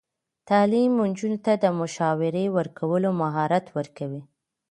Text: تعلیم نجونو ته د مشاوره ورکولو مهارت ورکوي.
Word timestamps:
تعلیم 0.49 0.91
نجونو 1.09 1.37
ته 1.45 1.53
د 1.63 1.65
مشاوره 1.79 2.43
ورکولو 2.57 3.09
مهارت 3.21 3.65
ورکوي. 3.77 4.21